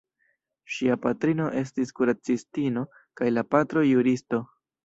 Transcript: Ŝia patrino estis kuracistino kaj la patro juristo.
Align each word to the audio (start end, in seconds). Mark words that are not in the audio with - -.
Ŝia 0.75 0.95
patrino 1.03 1.49
estis 1.59 1.93
kuracistino 1.99 2.85
kaj 3.21 3.31
la 3.37 3.47
patro 3.53 3.89
juristo. 3.93 4.43